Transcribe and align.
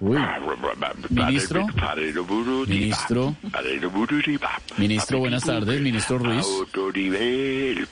Uy, 0.00 0.16
Ministro. 1.10 1.66
Ministro. 2.66 3.36
Ministro, 4.78 5.18
buenas 5.18 5.44
tardes, 5.44 5.80
ministro 5.82 6.18
Ruiz. 6.18 6.46
Autonivel, 6.46 7.86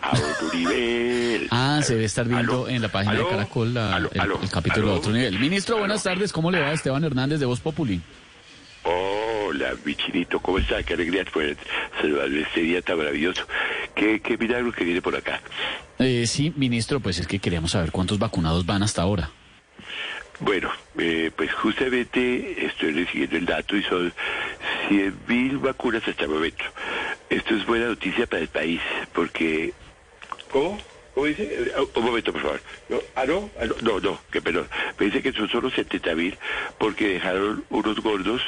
autonivel. 0.00 1.48
Ah, 1.50 1.80
se 1.82 1.94
debe 1.94 2.06
estar 2.06 2.26
viendo 2.26 2.66
en 2.66 2.80
la 2.80 2.88
página 2.88 3.14
de 3.14 3.28
Caracol 3.28 3.74
la- 3.74 3.98
el, 3.98 4.50
capítulo 4.50 4.88
de 4.88 4.94
otro 4.94 5.12
nivel. 5.12 5.38
Ministro, 5.38 5.78
buenas 5.78 6.02
tardes, 6.02 6.32
¿cómo 6.32 6.50
le 6.50 6.60
va? 6.60 6.72
Esteban 6.72 7.04
Hernández 7.04 7.40
de 7.40 7.46
Voz 7.46 7.60
Populi. 7.60 8.00
Hola, 8.84 9.74
mi 9.84 9.94
chinito, 9.94 10.40
¿cómo 10.40 10.58
está? 10.58 10.82
Qué 10.82 10.94
alegría 10.94 11.26
poder 11.26 11.58
saludarle 12.00 12.40
este 12.42 12.60
día 12.62 12.80
tan 12.80 12.96
maravilloso. 12.96 13.42
Qué, 13.94 14.20
qué 14.20 14.38
milagro 14.38 14.72
que 14.72 14.84
viene 14.84 15.02
por 15.02 15.14
acá. 15.14 15.42
Eh, 15.98 16.26
sí, 16.26 16.54
ministro, 16.56 17.00
pues 17.00 17.18
es 17.18 17.26
que 17.26 17.38
queríamos 17.38 17.72
saber 17.72 17.90
cuántos 17.92 18.18
vacunados 18.18 18.64
van 18.64 18.82
hasta 18.82 19.02
ahora. 19.02 19.30
Bueno, 20.40 20.70
eh, 20.98 21.30
pues 21.36 21.52
justamente 21.52 22.64
estoy 22.66 22.92
recibiendo 22.92 23.36
el 23.36 23.44
dato 23.46 23.76
y 23.76 23.82
son 23.82 24.12
100.000 24.88 25.60
vacunas 25.60 26.06
hasta 26.08 26.24
el 26.24 26.30
momento. 26.30 26.64
Esto 27.28 27.54
es 27.54 27.66
buena 27.66 27.86
noticia 27.88 28.26
para 28.26 28.42
el 28.42 28.48
país, 28.48 28.80
porque... 29.12 29.72
¿Cómo? 30.50 30.80
¿Cómo 31.14 31.26
dice? 31.26 31.42
Eh, 31.42 31.72
Un 31.94 32.04
momento, 32.04 32.32
por 32.32 32.40
favor. 32.40 32.60
No, 32.88 32.98
¿Ah, 33.16 33.26
no? 33.26 33.50
Ah, 33.60 33.64
no, 33.66 33.74
no, 33.82 34.00
no, 34.00 34.20
que 34.30 34.40
perdón. 34.40 34.66
Me 34.98 35.06
dice 35.06 35.20
que 35.22 35.32
son 35.32 35.48
solo 35.50 35.70
70.000 35.70 36.36
porque 36.78 37.08
dejaron 37.08 37.64
unos 37.68 38.00
gordos, 38.00 38.40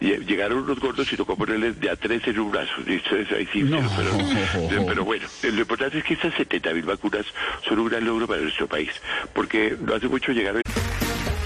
lle- 0.00 0.24
llegaron 0.24 0.58
unos 0.62 0.78
gordos 0.80 1.12
y 1.12 1.16
tocó 1.16 1.36
ponerles 1.36 1.78
de 1.80 1.90
a 1.90 1.96
tres 1.96 2.26
en 2.26 2.38
un 2.38 2.50
brazo. 2.52 2.72
Listo, 2.86 3.16
eso 3.16 3.34
ahí 3.34 3.48
sí, 3.52 3.62
No. 3.64 3.80
pero, 3.96 4.86
pero 4.86 5.04
bueno, 5.04 5.26
eh, 5.42 5.50
lo 5.52 5.60
importante 5.60 5.98
es 5.98 6.04
que 6.04 6.14
estas 6.14 6.32
70.000 6.34 6.84
vacunas 6.86 7.26
son 7.68 7.80
un 7.80 7.88
gran 7.88 8.04
logro 8.06 8.26
para 8.26 8.40
nuestro 8.40 8.66
país, 8.66 8.90
porque 9.34 9.76
no 9.78 9.94
hace 9.94 10.08
mucho 10.08 10.32
llegaron... 10.32 10.62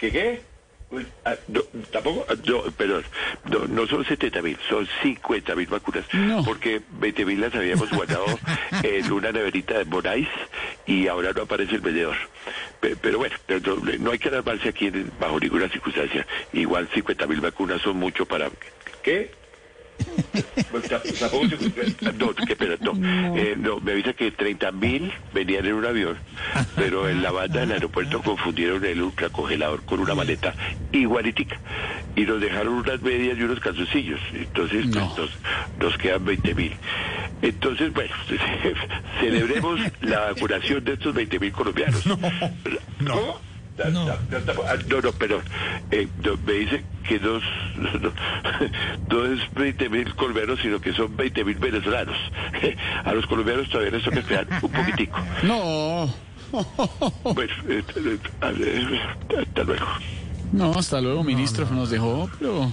¿Qué 0.00 0.10
qué? 0.10 0.40
Ah, 1.24 1.36
no, 1.46 1.62
tampoco, 1.92 2.26
ah, 2.28 2.34
no, 2.46 2.62
perdón, 2.72 3.04
no, 3.48 3.66
no 3.68 3.86
son 3.86 4.04
70 4.04 4.42
mil, 4.42 4.58
son 4.68 4.88
50 5.04 5.54
mil 5.54 5.66
vacunas, 5.68 6.04
No. 6.12 6.42
porque 6.44 6.80
20 6.98 7.24
mil 7.26 7.40
las 7.40 7.54
habíamos 7.54 7.88
guardado 7.90 8.24
en 8.82 9.12
una 9.12 9.30
neverita 9.30 9.78
de 9.78 9.84
Morais 9.84 10.26
y 10.86 11.06
ahora 11.06 11.32
no 11.32 11.42
aparece 11.42 11.76
el 11.76 11.80
vendedor. 11.80 12.16
Pe- 12.80 12.96
Pero, 12.96 13.18
bueno, 13.18 13.36
pero 13.46 13.76
no, 14.00 14.10
hay 14.10 14.18
que 14.18 14.28
alarmarse 14.30 14.68
aquí 14.70 14.90
bajo 15.20 15.38
ninguna 15.38 15.68
circunstancia. 15.68 16.26
Igual 16.52 16.88
50 16.92 17.24
mil 17.28 17.40
vacunas 17.40 17.80
son 17.82 17.96
mucho 17.96 18.26
para... 18.26 18.50
¿Qué? 19.04 19.30
Pues, 19.30 19.30
ta- 19.30 19.30
tampoco 19.30 19.38
se- 19.38 19.89
No, 22.18 22.34
qué 22.34 22.56
pena, 22.56 22.74
no. 22.80 22.92
Eh, 23.36 23.54
no, 23.58 23.80
me 23.80 23.92
avisa 23.92 24.12
que 24.12 24.30
30 24.30 24.72
mil 24.72 25.12
venían 25.34 25.66
en 25.66 25.74
un 25.74 25.84
avión, 25.84 26.16
pero 26.76 27.08
en 27.08 27.22
la 27.22 27.30
banda 27.30 27.60
del 27.60 27.72
aeropuerto 27.72 28.22
confundieron 28.22 28.84
el 28.84 29.02
ultracongelador 29.02 29.82
con 29.84 30.00
una 30.00 30.14
maleta 30.14 30.54
igualitica 30.92 31.58
y 32.16 32.22
nos 32.22 32.40
dejaron 32.40 32.74
unas 32.74 33.00
medias 33.02 33.38
y 33.38 33.42
unos 33.42 33.60
calzoncillos. 33.60 34.20
Entonces, 34.34 34.86
pues, 34.92 34.96
No. 34.96 35.14
nos, 35.16 35.30
nos 35.78 35.98
quedan 35.98 36.24
20 36.24 36.54
mil. 36.54 36.72
Entonces, 37.42 37.92
bueno, 37.92 38.14
celebremos 39.20 39.80
la 40.02 40.20
vacunación 40.32 40.84
de 40.84 40.92
estos 40.94 41.14
20 41.14 41.38
mil 41.38 41.52
colombianos. 41.52 42.04
No, 43.00 43.40
no. 43.88 44.06
No, 44.88 45.00
no, 45.00 45.12
perdón. 45.12 45.42
Eh, 45.90 46.08
no, 46.24 46.36
me 46.46 46.52
dice 46.52 46.84
que 47.04 47.18
no, 47.20 47.36
es- 47.38 47.44
no, 48.02 48.12
no 49.10 49.24
es 49.32 49.40
20 49.54 49.88
mil 49.88 50.14
colombianos, 50.14 50.58
sino 50.60 50.80
que 50.80 50.92
son 50.92 51.16
20 51.16 51.44
mil 51.44 51.58
venezolanos. 51.58 52.16
A 53.04 53.12
los 53.14 53.26
colombianos 53.26 53.68
todavía 53.70 53.92
les 53.92 54.04
toca 54.04 54.20
esperar 54.20 54.46
un 54.62 54.70
poquitico. 54.70 55.20
No, 55.42 56.14
Bueno, 57.34 57.52
eh, 57.68 57.82
eh, 57.96 58.18
eh, 58.42 59.00
hasta 59.38 59.62
luego. 59.64 59.86
no, 60.52 60.72
hasta 60.72 61.00
luego, 61.00 61.22
ministro, 61.24 61.66
nos 61.70 61.90
dejó, 61.90 62.28
pero... 62.38 62.72